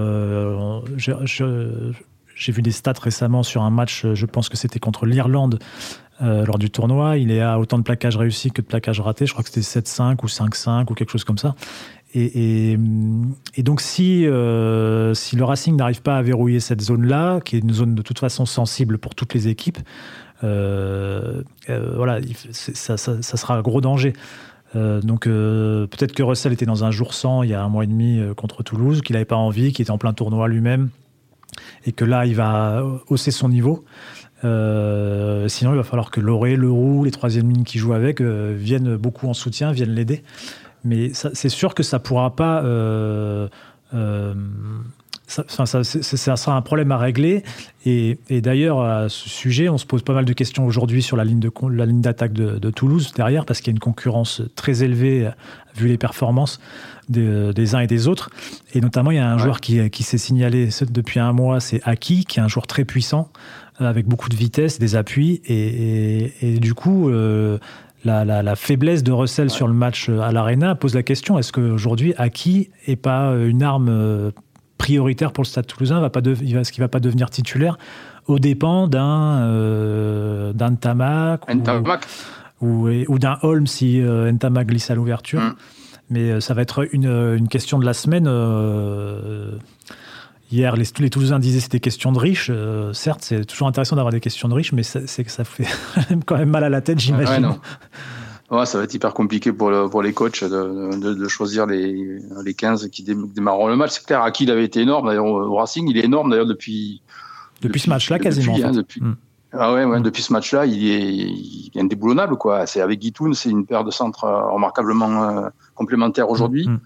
[0.97, 5.59] J'ai vu des stats récemment sur un match, je pense que c'était contre l'Irlande.
[6.19, 9.25] Lors du tournoi, il est à autant de plaquages réussis que de plaquages ratés.
[9.25, 11.55] Je crois que c'était 7-5 ou 5-5 ou quelque chose comme ça.
[12.13, 12.77] Et,
[13.57, 17.73] donc, si, euh, si le Racing n'arrive pas à verrouiller cette zone-là, qui est une
[17.73, 19.79] zone de toute façon sensible pour toutes les équipes,
[20.43, 22.19] euh, euh, voilà,
[22.51, 24.13] ça, sera un gros danger.
[24.73, 27.87] donc peut-être que Russell était dans un jour sans il y a un mois et
[27.87, 30.89] demi contre Toulouse, qu'il n'avait pas envie, qu'il était en plein tournoi lui-même,
[31.85, 33.83] et que là il va hausser son niveau.
[34.41, 39.27] Sinon, il va falloir que Loré, Leroux, les troisièmes lignes qui jouent avec viennent beaucoup
[39.27, 40.23] en soutien, viennent l'aider.
[40.83, 42.63] Mais c'est sûr que ça pourra pas.
[42.63, 43.47] Euh,
[43.93, 44.33] euh,
[45.25, 47.43] ça, sera un problème à régler.
[47.85, 51.25] Et, d'ailleurs, à ce sujet, on se pose pas mal de questions aujourd'hui sur la
[51.25, 51.51] ligne de
[52.01, 55.29] d'attaque de, Toulouse derrière, parce qu'il y a une concurrence très élevée
[55.79, 56.59] vu les performances
[57.09, 58.29] des, uns et des autres.
[58.73, 61.81] Et notamment, il y a un joueur qui, qui s'est signalé depuis un mois, c'est
[61.83, 63.29] Aki, qui est un joueur très puissant,
[63.79, 65.41] avec beaucoup de vitesse, des appuis.
[65.45, 67.57] Et, et, du coup, euh,
[68.07, 72.13] la, faiblesse de Russell sur le match euh, à l'Arena pose la question est-ce qu'aujourd'hui,
[72.17, 74.31] Aki n'est pas euh, une arme euh,
[74.77, 75.99] prioritaire pour le Stade toulousain?
[75.99, 77.77] Va pas Est-ce qu'il ne va pas devenir titulaire
[78.27, 81.61] au dépens d'un d'un Tamac ou,
[82.61, 85.41] ou, d'un Holm si Ntamak glisse à l'ouverture.
[85.41, 85.55] Mm.
[86.09, 88.27] Mais ça va être une, question de la semaine.
[90.49, 92.49] Hier, les, les Toulousains disaient que c'était question de riches.
[92.49, 95.67] Euh, certes, c'est toujours intéressant d'avoir des questions de riches, mais c'est que ça fait
[96.25, 97.49] quand même mal à la tête, j'imagine.
[98.49, 102.53] Ouais, ça va être hyper compliqué pour, pour les coachs de, de, choisir les, les
[102.53, 103.91] 15 qui démarreront le match.
[103.95, 105.07] C'est clair, Aki, il avait été énorme.
[105.07, 107.01] D'ailleurs, au Racing, il est énorme d'ailleurs depuis,
[107.61, 107.81] depuis.
[107.81, 108.55] ce match-là, quasiment.
[108.63, 109.15] Hein, depuis, hmm.
[109.53, 112.37] Ah ouais, ouais, depuis ce match-là, il est, il est indéboulonnable.
[112.37, 112.65] Quoi.
[112.65, 116.67] C'est avec Guitoun, c'est une paire de centres euh, remarquablement euh, complémentaires aujourd'hui.
[116.67, 116.79] Hmm, hmm.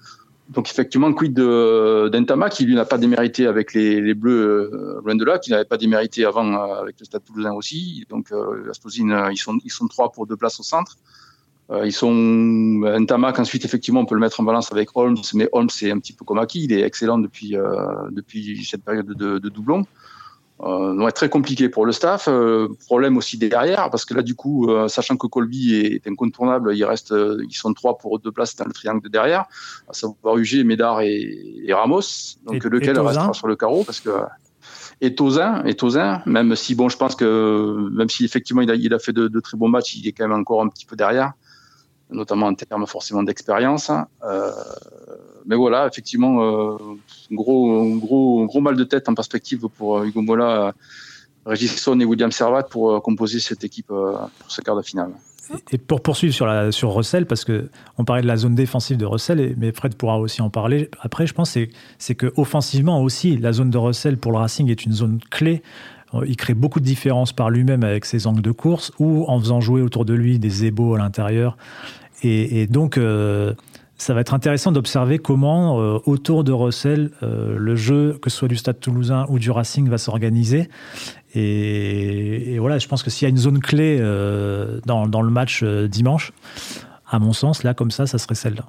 [0.52, 5.16] Donc effectivement, quid d'Entama qui lui n'a pas démérité avec les, les Bleus euh, loin
[5.16, 8.06] de là, qui n'avait pas démérité avant euh, avec le Stade Toulousain aussi.
[8.10, 8.70] Donc euh,
[9.32, 10.98] ils sont ils sont trois pour deux places au centre.
[11.86, 15.70] Ils sont Ntamak ensuite effectivement on peut le mettre en balance avec Holmes, mais Holmes
[15.70, 17.56] c'est un petit peu comme Aki, il est excellent depuis
[18.12, 19.86] depuis cette période de, de doublon
[20.64, 22.28] euh, très compliqué pour le staff.
[22.28, 26.76] Euh, problème aussi derrière, parce que là, du coup, euh, sachant que Colby est incontournable,
[26.76, 29.46] il reste, euh, ils sont trois pour deux places dans le triangle de derrière,
[29.90, 32.02] à savoir UG, Médard et, Ramos.
[32.46, 34.12] Donc, lequel restera sur le carreau, parce que
[35.04, 38.76] et Tozin, et Tozin, même si bon, je pense que même si effectivement il a,
[38.76, 40.86] il a fait de, de, très bons matchs, il est quand même encore un petit
[40.86, 41.34] peu derrière,
[42.12, 43.92] notamment en termes forcément d'expérience.
[44.24, 44.52] Euh,
[45.46, 46.78] mais voilà, effectivement, euh,
[47.32, 50.74] gros, gros, gros mal de tête en perspective pour euh, Hugo Mola,
[51.46, 55.12] Regisson et William Servat pour composer cette équipe pour ce quart de finale.
[55.72, 59.06] Et pour poursuivre sur, sur Russell, parce que on parlait de la zone défensive de
[59.06, 61.58] Russell, mais Fred pourra aussi en parler après, je pense,
[61.98, 65.64] c'est que offensivement aussi, la zone de Russell pour le Racing est une zone clé.
[66.26, 69.62] Il crée beaucoup de différences par lui-même avec ses angles de course ou en faisant
[69.62, 71.58] jouer autour de lui des ébaux à l'intérieur.
[72.24, 72.98] Et, donc,
[74.02, 78.38] ça va être intéressant d'observer comment, euh, autour de Russell, euh, le jeu, que ce
[78.38, 80.70] soit du Stade toulousain ou du Racing, va s'organiser.
[81.36, 85.64] Et, voilà, je pense que s'il y a une zone clé euh, dans, le match
[85.64, 86.34] dimanche,
[87.08, 88.66] à mon sens, là, comme ça, ça serait celle-là.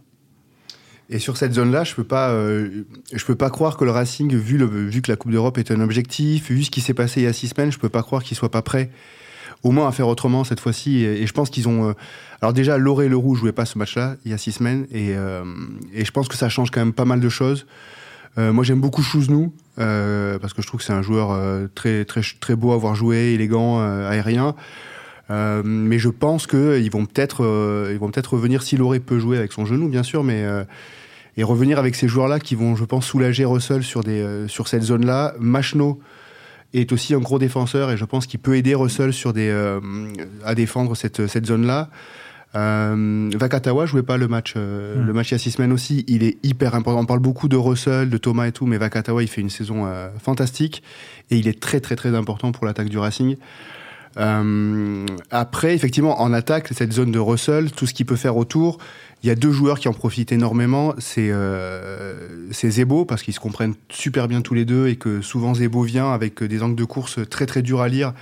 [1.12, 4.58] Et sur cette zone-là, je peux pas, je peux pas croire que le Racing, vu,
[5.02, 7.32] que la Coupe d'Europe est un objectif, vu ce qui s'est passé il y a
[7.32, 8.90] six semaines, je peux pas croire qu'il soit pas prêt
[9.62, 11.04] au moins à faire autrement cette fois-ci.
[11.04, 11.90] Et, je pense qu'ils ont.
[11.90, 11.92] Euh,
[12.40, 15.14] alors déjà, Loré et Leroux jouaient pas ce match-là il y a six semaines, et,
[15.16, 15.44] euh,
[15.94, 17.66] je pense que ça change quand même pas mal de choses.
[18.38, 21.38] Euh, moi, j'aime beaucoup Chouznou parce que je trouve que c'est un joueur
[21.74, 24.54] très très très beau à voir jouer, élégant, aérien.
[25.28, 29.66] mais je pense qu'ils vont peut-être ils peut-être revenir si Loré peut jouer avec son
[29.66, 30.44] genou, bien sûr, mais
[31.36, 34.82] et revenir avec ces joueurs-là qui vont, je pense, soulager Russell sur des sur cette
[34.82, 35.34] zone-là.
[35.38, 36.00] Machno
[36.74, 39.80] est aussi un gros défenseur et je pense qu'il peut aider Russell sur des, euh,
[40.44, 41.90] à défendre cette, cette zone-là.
[42.54, 45.06] Euh, Vakatawa jouait pas le match, euh, hmm.
[45.06, 46.04] le match il y a six semaines aussi.
[46.06, 47.00] Il est hyper important.
[47.00, 49.86] On parle beaucoup de Russell, de Thomas et tout, mais Vakatawa il fait une saison
[49.86, 50.82] euh, fantastique
[51.30, 53.36] et il est très très très important pour l'attaque du Racing.
[54.18, 58.76] Euh, après, effectivement, en attaque, cette zone de Russell, tout ce qu'il peut faire autour,
[59.22, 60.94] il y a deux joueurs qui en profitent énormément.
[60.98, 65.54] C'est euh, Zebo, parce qu'ils se comprennent super bien tous les deux et que souvent
[65.54, 68.14] Zebo vient avec des angles de course très très durs à lire.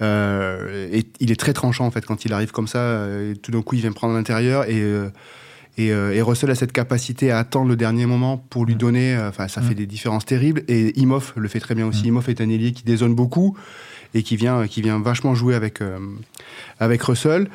[0.00, 2.78] Euh, et il est très tranchant en fait quand il arrive comme ça.
[2.78, 5.10] Euh, tout d'un coup, il vient prendre l'intérieur et, euh,
[5.76, 8.78] et, euh, et, Russell a cette capacité à attendre le dernier moment pour lui mm.
[8.78, 9.18] donner.
[9.28, 9.78] Enfin, ça fait mm.
[9.78, 10.62] des différences terribles.
[10.68, 12.04] Et Imhoff le fait très bien aussi.
[12.04, 12.08] Mm.
[12.08, 13.56] Imhoff est un ailier qui dézone beaucoup
[14.14, 15.80] et qui vient, qui vient vachement jouer avec,
[16.78, 17.48] avec Russell.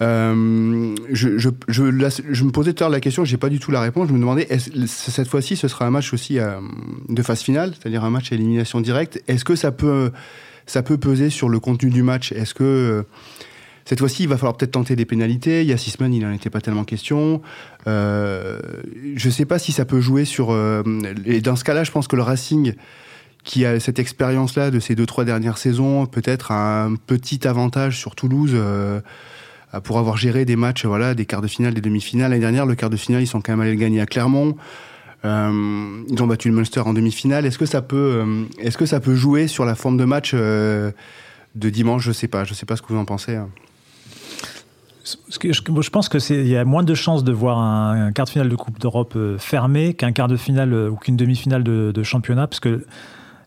[0.00, 4.08] Euh, je, me posais tout à l'heure la question, j'ai pas du tout la réponse.
[4.08, 4.46] Je me demandais,
[4.86, 6.60] cette fois-ci, ce sera un match aussi euh,
[7.08, 9.22] de phase finale, c'est-à-dire un match à élimination directe.
[9.28, 10.12] Est-ce que ça peut,
[10.66, 12.32] ça peut peser sur le contenu du match?
[12.32, 13.02] Est-ce que euh,
[13.84, 15.62] cette fois-ci, il va falloir peut-être tenter des pénalités?
[15.62, 17.42] Il y a six semaines, il n'en était pas tellement question.
[17.86, 18.58] Je
[19.06, 20.54] ne sais pas si ça peut jouer sur.
[21.24, 22.74] et dans ce cas-là, je pense que le Racing,
[23.44, 28.14] qui a cette expérience-là de ces deux trois dernières saisons, peut-être un petit avantage sur
[28.14, 28.54] Toulouse.
[29.84, 32.30] Pour avoir géré des matchs, voilà, des quarts de finale, des demi-finales.
[32.30, 34.56] L'année dernière, le quart de finale, ils sont quand même allés le gagner à Clermont.
[35.24, 37.44] Euh, ils ont battu le Munster en demi-finale.
[37.44, 40.34] Est-ce que ça peut, euh, est-ce que ça peut jouer sur la forme de match
[40.34, 40.92] de
[41.54, 42.04] dimanche?
[42.04, 42.44] Je sais pas.
[42.44, 43.36] Je sais pas ce que vous en pensez.
[43.36, 43.48] Hein.
[45.04, 48.30] Je pense que c'est il y a moins de chances de voir un, quart de
[48.30, 52.60] finale de Coupe d'Europe fermé qu'un quart de finale ou qu'une demi-finale de, championnat, parce
[52.60, 52.84] que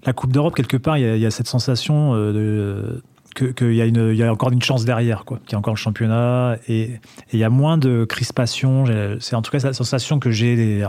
[0.04, 3.82] la Coupe d'Europe quelque part il y, il y a cette sensation de, qu'il y,
[3.82, 6.58] a une, y a encore une chance derrière, quoi, qu'il y a encore le championnat
[6.68, 7.00] et
[7.34, 8.86] il y a moins de crispation.
[9.20, 10.84] C'est en tout cas la sensation que j'ai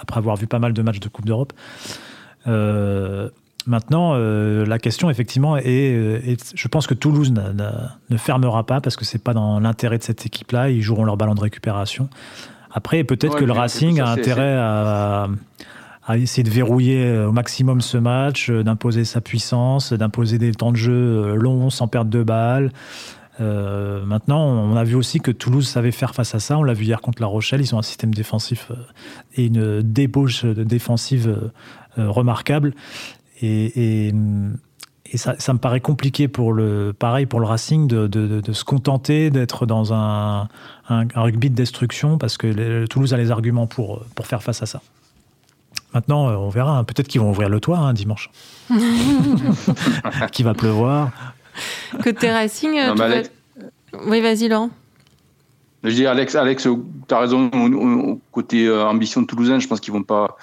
[0.00, 1.52] après avoir vu pas mal de matchs de Coupe d'Europe.
[2.46, 3.28] Euh,
[3.66, 9.04] maintenant, euh, la question effectivement est, je pense que Toulouse ne fermera pas parce que
[9.04, 10.70] c'est pas dans l'intérêt de cette équipe-là.
[10.70, 12.08] Ils joueront leur ballon de récupération.
[12.72, 15.28] Après, peut-être que le Racing a intérêt à
[16.06, 20.52] à essayer de verrouiller euh, au maximum ce match, euh, d'imposer sa puissance, d'imposer des
[20.52, 22.72] temps de jeu euh, longs sans perdre de balles.
[23.38, 26.58] maintenant, on a vu aussi que Toulouse savait faire face à ça.
[26.58, 27.62] On l'a vu hier contre La Rochelle.
[27.62, 28.70] Ils ont un système défensif
[29.34, 31.50] et une débauche défensive
[31.96, 32.74] remarquable.
[33.40, 34.12] Et,
[35.14, 39.94] ça, me paraît compliqué pour le, pareil pour le Racing de, se contenter d'être dans
[39.94, 40.48] un,
[41.14, 44.82] rugby de destruction parce que Toulouse a les arguments pour, pour faire face à ça.
[45.94, 46.78] Maintenant, euh, on verra.
[46.78, 46.84] Hein.
[46.84, 48.30] Peut-être qu'ils vont ouvrir le toit un hein, dimanche.
[50.32, 51.10] Qu'il va pleuvoir.
[52.02, 53.22] Côté Racing, euh,
[54.06, 54.70] oui, vas-y, Laurent.
[55.82, 56.62] Je dis, Alex, Alex
[57.08, 58.20] tu as raison.
[58.30, 60.36] Côté euh, ambition de Toulousain, je pense qu'ils vont pas.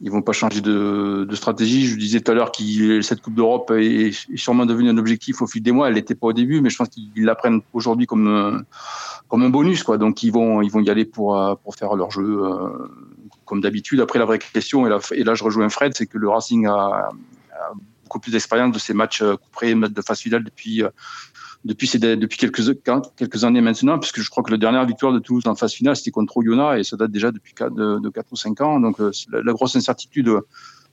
[0.00, 1.88] Ils vont pas changer de, stratégie.
[1.88, 5.48] Je disais tout à l'heure que cette Coupe d'Europe est, sûrement devenue un objectif au
[5.48, 5.88] fil des mois.
[5.88, 8.64] Elle n'était pas au début, mais je pense qu'ils l'apprennent aujourd'hui comme
[9.26, 9.98] comme un bonus, quoi.
[9.98, 12.40] Donc ils vont ils vont y aller pour pour faire leur jeu
[13.48, 14.00] comme d'habitude.
[14.00, 17.08] Après, la vraie question, et là, je rejoins Fred, c'est que le Racing a,
[18.08, 20.88] beaucoup plus d'expérience de ces matchs euh, couperés de phase finale depuis, euh,
[21.64, 22.62] depuis, ces, depuis quelques,
[23.16, 25.94] quelques années maintenant, puisque je crois que la dernière victoire de Toulouse en phase finale,
[25.94, 28.80] c'était contre Oyonnax, et ça date déjà depuis 4, de, 4 ou 5 ans.
[28.80, 30.30] Donc, euh, la, grosse incertitude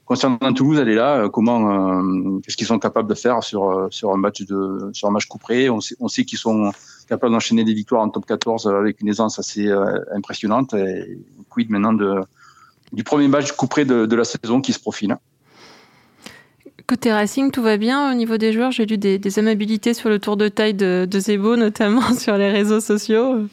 [0.04, 1.30] concernant Toulouse, elle est là.
[1.30, 5.26] Comment, qu'est-ce qu'ils sont capables de faire sur, sur un match de, sur un match
[5.26, 5.70] couperé?
[5.70, 6.72] On sait, on sait qu'ils sont
[7.08, 9.72] capables d'enchaîner des victoires en top 14 avec une aisance assez
[10.14, 10.74] impressionnante.
[10.74, 11.18] Et
[11.50, 12.22] quid maintenant de,
[12.94, 15.18] du premier match couperé de, de la saison qui se profile.
[16.88, 18.72] Côté Racing, tout va bien au niveau des joueurs?
[18.72, 22.52] J'ai lu des, amabilités sur le tour de taille de, de Zebo, notamment sur les
[22.52, 23.48] réseaux sociaux.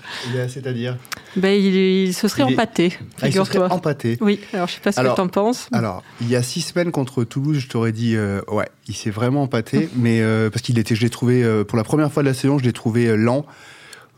[0.48, 0.98] C'est-à-dire?
[1.36, 2.92] Ben, il, se serait empâté,
[3.22, 5.68] ah, il se serait empâté Oui, alors je sais pas ce que tu en penses.
[5.72, 9.10] Alors, il y a six semaines contre Toulouse, je t'aurais dit, euh, ouais, il s'est
[9.10, 12.22] vraiment empâté, mais euh, parce qu'il était, je l'ai trouvé, euh, pour la première fois
[12.22, 13.46] de la saison, je l'ai trouvé lent.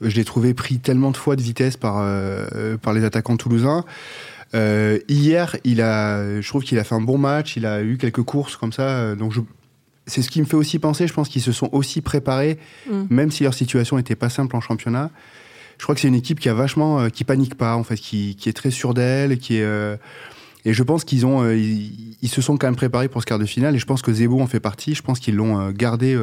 [0.00, 2.05] Je l'ai trouvé pris tellement de fois de vitesse par,
[2.83, 3.85] par les attaquants toulousains.
[4.55, 7.57] Euh, hier, il a, je trouve qu'il a fait un bon match.
[7.57, 8.89] Il a eu quelques courses comme ça.
[8.89, 9.33] Euh, donc,
[10.07, 11.07] c'est ce qui me fait aussi penser.
[11.07, 12.59] Je pense qu'ils se sont aussi préparés,
[12.91, 13.05] mm.
[13.11, 15.11] même si leur situation n'était pas simple en championnat.
[15.79, 17.97] Je crois que c'est une équipe qui a vachement, euh, qui panique pas en fait,
[17.97, 19.99] qui, qui est très sûre d'elle, qui est.
[20.65, 23.47] et je pense qu'ils ont, ils, se sont quand même préparés pour ce quart de
[23.47, 23.75] finale.
[23.75, 24.95] Et je pense que Zebo en fait partie.
[24.95, 26.17] Je pense qu'ils l'ont gardé,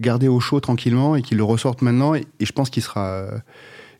[0.00, 2.14] gardé au chaud tranquillement et qu'ils le ressortent maintenant.
[2.14, 3.26] Et, et je pense qu'il sera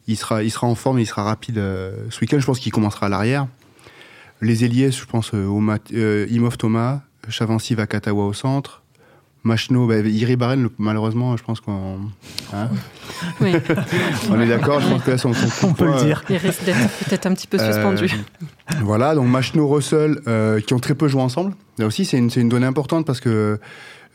[0.06, 1.58] il sera, il sera en forme, il sera rapide.
[1.58, 3.46] Euh, ce week-end, je pense qu'il commencera à l'arrière.
[4.40, 5.62] Les ailiers, je pense, euh, au
[5.94, 8.82] euh, Imov Thomas, Chavancy Vakatawa au centre.
[9.44, 11.98] Machno, bah, Iri Barren, malheureusement, je pense qu'on.
[12.54, 12.70] Hein
[13.42, 13.54] oui.
[14.30, 16.24] On est d'accord, je pense que là, son, son On peut le dire.
[16.30, 18.10] Il risque d'être peut-être un petit peu suspendu.
[18.80, 20.20] voilà, donc Machno, Russell,
[20.66, 21.54] qui ont très peu joué ensemble.
[21.78, 23.60] Là aussi, c'est une, une, donnée importante parce que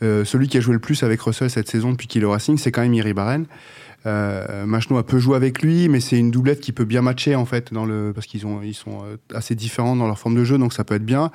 [0.00, 2.58] celui qui a joué le plus avec Russell cette saison depuis qu'il est au Racing,
[2.58, 3.46] c'est quand même Iri Barren.
[4.06, 4.66] Euh,
[4.98, 7.72] a peu joué avec lui, mais c'est une doublette qui peut bien matcher en fait
[7.72, 10.58] dans le parce qu'ils ont ils sont euh, assez différents dans leur forme de jeu,
[10.58, 11.30] donc ça peut être bien.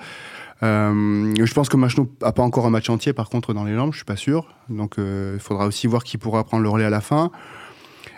[0.63, 3.75] Euh, je pense que Machno a pas encore un match entier par contre dans les
[3.75, 4.47] jambes, je suis pas sûr.
[4.69, 7.31] Donc euh, il faudra aussi voir qui pourra prendre le relais à la fin.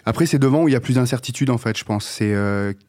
[0.05, 2.05] Après, c'est devant où il y a plus d'incertitude en fait, je pense.
[2.05, 2.33] C'est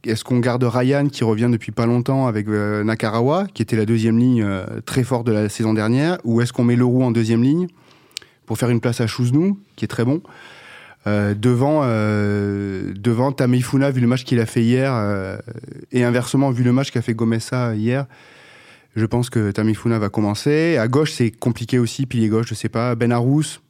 [0.04, 4.18] est-ce qu'on garde Ryan qui revient depuis pas longtemps avec Nakarawa, qui était la deuxième
[4.18, 4.46] ligne
[4.86, 7.66] très forte de la saison dernière, ou est-ce qu'on met Leroux en deuxième ligne
[8.46, 10.22] pour faire une place à Chouznou, qui est très bon?
[11.06, 15.38] Euh, devant, euh, devant Tamifuna, vu le match qu'il a fait hier, euh,
[15.92, 18.06] et inversement, vu le match qu'a fait Gomessa hier,
[18.96, 20.76] je pense que Tamifuna va commencer.
[20.76, 22.94] À gauche, c'est compliqué aussi, pilier gauche, je sais pas.
[22.94, 23.60] Ben Arous,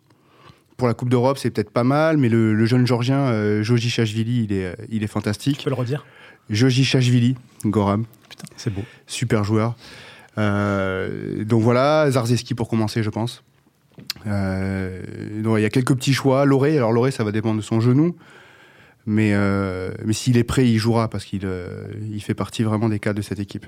[0.77, 4.53] pour la Coupe d'Europe, c'est peut-être pas mal, mais le, jeune Georgien, Joji Chachvili, il
[4.53, 5.59] est, il est fantastique.
[5.59, 6.05] Tu peux le redire?
[6.49, 7.37] Joji Chachvili,
[7.67, 8.07] Goram.
[8.31, 8.83] Putain, c'est beau.
[9.07, 9.77] Super joueur.
[10.37, 13.43] Donc voilà, Zarzeski pour commencer, je pense.
[14.27, 15.03] Euh,
[15.43, 16.45] donc il y a quelques petits choix.
[16.45, 18.15] Loré, alors Loré, ça va dépendre de son genou.
[19.07, 19.33] Mais,
[20.05, 21.49] mais s'il est prêt, il jouera parce qu'il
[22.13, 23.65] il fait partie vraiment des cas de cette équipe.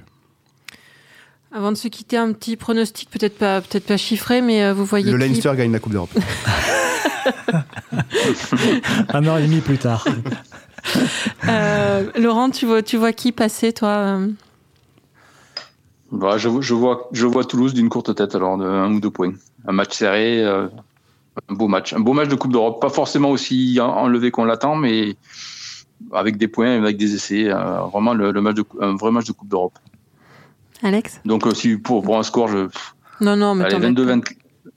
[1.51, 5.11] Avant de se quitter, un petit pronostic, peut-être pas, peut-être pas chiffré, mais vous voyez.
[5.11, 6.11] Le Leinster gagne la Coupe d'Europe.
[9.09, 10.07] Un an et demi plus tard.
[11.49, 14.29] Euh, Laurent, tu vois, tu vois qui passer, toi euh?
[16.13, 19.11] Bah, je, je, vois, je vois Toulouse d'une courte tête, alors de un ou deux
[19.11, 19.33] points.
[19.67, 20.69] Un match serré, euh,
[21.49, 21.93] un beau match.
[21.93, 22.81] Un beau match de Coupe d'Europe.
[22.81, 25.17] Pas forcément aussi enlevé qu'on l'attend, mais
[26.13, 27.49] avec des points, avec des essais.
[27.93, 29.79] vraiment le, match de, un vrai match de Coupe d'Europe.
[30.83, 31.21] Alex?
[31.25, 32.69] Donc, si pour, pour un score, je.
[33.21, 33.65] Non, non, mais.
[33.65, 34.23] Allez, 22-24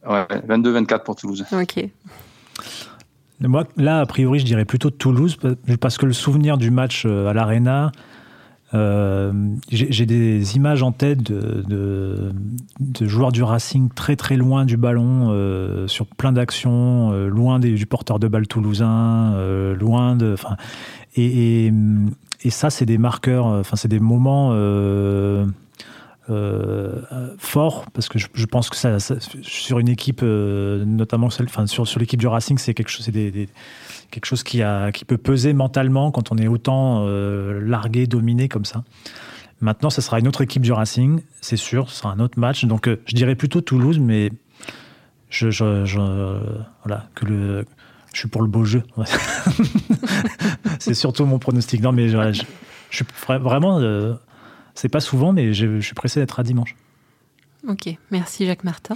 [0.07, 1.45] ouais, 22, pour Toulouse.
[1.51, 1.89] Ok.
[3.39, 5.37] Moi, là, a priori, je dirais plutôt Toulouse,
[5.81, 7.89] parce que le souvenir du match euh, à l'Arena, euh,
[8.73, 12.31] j'ai des images en tête de,
[13.01, 17.85] joueurs du Racing très très loin du ballon, euh, sur plein d'actions, loin des, du
[17.85, 19.35] porteur de balle toulousain,
[19.75, 20.35] loin de.
[21.15, 21.71] Et,
[22.43, 24.51] et, ça, c'est des marqueurs, c'est des moments
[26.29, 27.01] euh,
[27.37, 28.97] fort parce que je, pense que ça,
[29.41, 33.09] sur une équipe, euh, notamment celle, sur, sur l'équipe du Racing, c'est quelque chose,
[34.13, 38.47] quelque chose qui, a, qui peut peser mentalement quand on est autant euh, largué, dominé
[38.47, 38.83] comme ça.
[39.61, 42.65] Maintenant, ce sera une autre équipe du Racing, c'est sûr, ce sera un autre match.
[42.65, 44.31] Donc, je dirais plutôt Toulouse, mais
[45.29, 46.39] je, je,
[46.83, 47.65] voilà, que le,
[48.13, 48.83] je suis pour le beau jeu.
[50.79, 51.81] c'est surtout mon pronostic.
[51.81, 52.43] Non, mais je,
[52.89, 53.05] je suis
[53.39, 53.79] vraiment
[54.75, 56.75] c'est pas souvent, mais je, suis pressé d'être à dimanche.
[57.67, 58.95] Ok, merci Jacques Martin.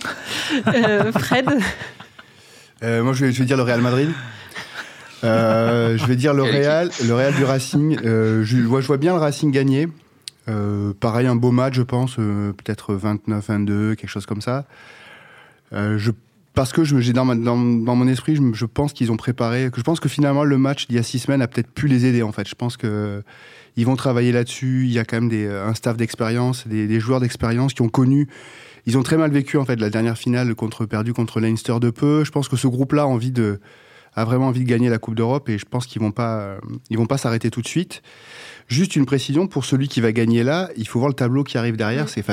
[0.68, 1.48] Euh, Fred?
[2.84, 4.10] Euh, Moi, je vais, dire le Real Madrid.
[5.24, 7.98] Euh, je vais dire le Real, le Real du Racing.
[8.04, 9.88] je, vois, je vois bien le Racing gagner.
[11.00, 14.66] pareil, un beau match, je pense, peut-être 29-22, quelque chose comme ça.
[15.72, 16.12] je,
[16.54, 19.84] parce que j'ai dans, dans, mon esprit, je, je pense qu'ils ont préparé, que je
[19.84, 22.24] pense que finalement le match d'il y a six semaines a peut-être pu les aider
[22.24, 22.48] en fait.
[22.48, 23.24] Je pense que
[23.78, 24.86] ils vont travailler là-dessus.
[24.86, 27.90] Il y a quand même des, euh, un staff d'expérience, des, joueurs d'expérience qui ont
[27.90, 28.28] connu.
[28.88, 31.92] Ils ont très mal vécu en fait la dernière finale contre perdu contre Leinster de
[31.92, 32.24] peu.
[32.24, 33.60] Je pense que ce groupe-là a envie de
[34.18, 36.60] a vraiment envie de gagner la Coupe d'Europe et je pense qu'ils vont pas euh,
[36.90, 38.02] ils vont pas s'arrêter tout de suite.
[38.68, 41.58] Juste une précision pour celui qui va gagner là, il faut voir le tableau qui
[41.58, 42.10] arrive derrière.
[42.10, 42.26] C'est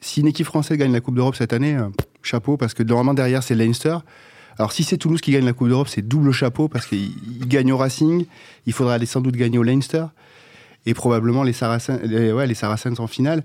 [0.00, 1.88] si une équipe française gagne la Coupe d'Europe cette année, euh,
[2.22, 3.98] chapeau parce que normalement derrière c'est Leinster.
[4.58, 7.12] Alors si c'est Toulouse qui gagne la Coupe d'Europe, c'est double chapeau parce qu'il
[7.46, 8.24] gagne au Racing.
[8.64, 10.06] Il faudra aller sans doute gagner au Leinster
[10.86, 13.44] et probablement les Saracens, les, ouais, les Saracens en finale.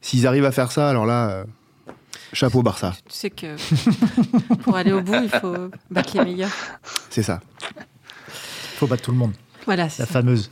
[0.00, 1.44] S'ils arrivent à faire ça, alors là, euh,
[2.32, 2.94] chapeau Barça.
[3.08, 3.56] Tu sais que
[4.62, 6.50] pour aller au bout, il faut battre les meilleurs.
[7.10, 7.40] C'est ça.
[8.26, 9.32] Il faut battre tout le monde.
[9.66, 9.88] Voilà.
[9.98, 10.50] La fameuse.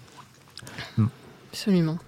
[1.52, 1.98] Absolument.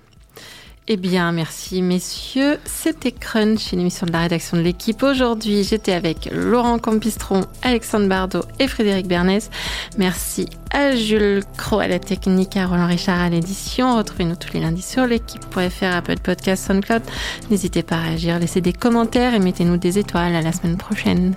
[0.90, 2.59] Eh bien, merci messieurs.
[2.64, 5.03] C'était Crunch, une émission de la rédaction de l'équipe.
[5.03, 9.51] Aujourd'hui, j'étais avec Laurent Campistron, Alexandre Bardot et Frédéric Bernès.
[9.98, 13.98] Merci à Jules Cro à la technique, à Roland Richard à l'édition.
[13.98, 17.03] Retrouvez-nous tous les lundis sur l'équipe.fr, Apple Podcast, SoundCloud.
[17.51, 20.35] N'hésitez pas à réagir, laissez des commentaires et mettez-nous des étoiles.
[20.35, 21.35] À la semaine prochaine.